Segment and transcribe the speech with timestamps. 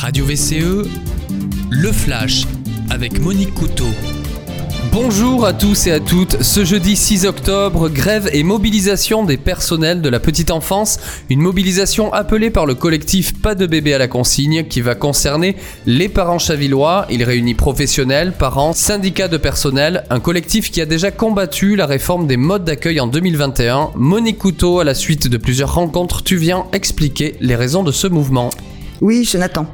[0.00, 0.88] Radio VCE,
[1.68, 2.46] le flash
[2.88, 3.84] avec Monique Couteau.
[4.92, 6.42] Bonjour à tous et à toutes.
[6.42, 10.98] Ce jeudi 6 octobre, grève et mobilisation des personnels de la petite enfance.
[11.28, 15.56] Une mobilisation appelée par le collectif Pas de bébé à la consigne qui va concerner
[15.84, 17.06] les parents chavillois.
[17.10, 20.04] Il réunit professionnels, parents, syndicats de personnel.
[20.08, 23.90] Un collectif qui a déjà combattu la réforme des modes d'accueil en 2021.
[23.96, 28.06] Monique Couteau, à la suite de plusieurs rencontres, tu viens expliquer les raisons de ce
[28.06, 28.48] mouvement.
[29.00, 29.66] Oui, Jonathan.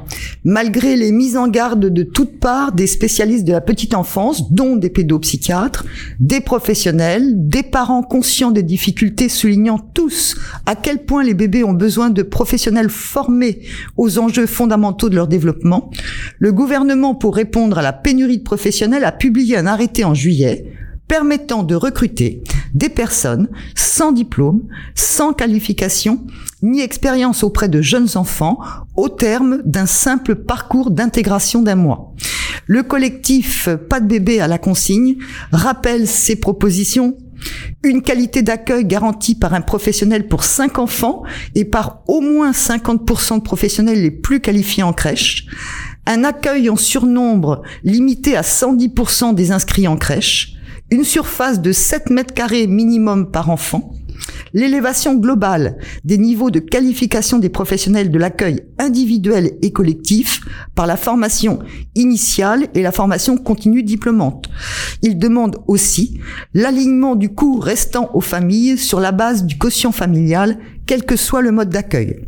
[0.45, 4.77] Malgré les mises en garde de toutes parts des spécialistes de la petite enfance, dont
[4.77, 5.85] des pédopsychiatres,
[6.21, 11.73] des professionnels, des parents conscients des difficultés, soulignant tous à quel point les bébés ont
[11.73, 13.63] besoin de professionnels formés
[13.97, 15.91] aux enjeux fondamentaux de leur développement,
[16.39, 20.71] le gouvernement, pour répondre à la pénurie de professionnels, a publié un arrêté en juillet
[21.07, 26.25] permettant de recruter des personnes sans diplôme, sans qualification,
[26.61, 28.59] ni expérience auprès de jeunes enfants
[28.95, 32.13] au terme d'un simple parcours d'intégration d'un mois.
[32.65, 35.17] Le collectif Pas de bébé à la consigne
[35.51, 37.17] rappelle ces propositions.
[37.83, 41.23] Une qualité d'accueil garantie par un professionnel pour cinq enfants
[41.55, 45.45] et par au moins 50% de professionnels les plus qualifiés en crèche,
[46.07, 50.55] un accueil en surnombre limité à 110% des inscrits en crèche,
[50.89, 53.93] une surface de 7 mètres carrés minimum par enfant,
[54.53, 60.41] l'élévation globale des niveaux de qualification des professionnels de l'accueil individuel et collectif
[60.75, 61.59] par la formation
[61.95, 64.49] initiale et la formation continue diplômante.
[65.01, 66.19] Il demande aussi
[66.53, 71.41] l'alignement du coût restant aux familles sur la base du quotient familial, quel que soit
[71.41, 72.27] le mode d'accueil.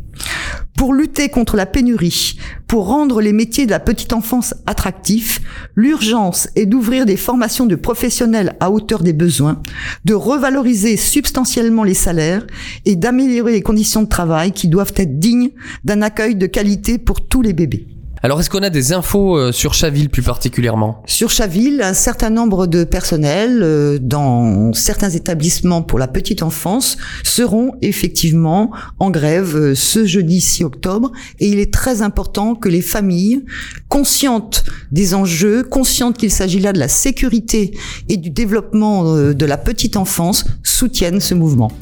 [0.80, 5.42] Pour lutter contre la pénurie, pour rendre les métiers de la petite enfance attractifs,
[5.76, 9.60] l'urgence est d'ouvrir des formations de professionnels à hauteur des besoins,
[10.06, 12.46] de revaloriser substantiellement les salaires
[12.86, 15.50] et d'améliorer les conditions de travail qui doivent être dignes
[15.84, 17.86] d'un accueil de qualité pour tous les bébés.
[18.22, 21.02] Alors, est-ce qu'on a des infos euh, sur Chaville plus particulièrement?
[21.06, 26.98] Sur Chaville, un certain nombre de personnels euh, dans certains établissements pour la petite enfance
[27.24, 32.68] seront effectivement en grève euh, ce jeudi 6 octobre et il est très important que
[32.68, 33.42] les familles,
[33.88, 37.70] conscientes des enjeux, conscientes qu'il s'agit là de la sécurité
[38.10, 41.72] et du développement de la petite enfance, soutiennent ce mouvement.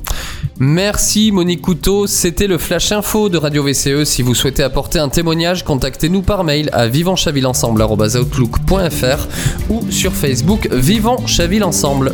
[0.60, 4.02] Merci Monique Couteau, c'était le Flash Info de Radio VCE.
[4.04, 9.26] Si vous souhaitez apporter un témoignage, contactez-nous par mail à vivantchavillensemble.outlook.fr
[9.70, 12.12] ou sur Facebook Vivant Chaville Ensemble.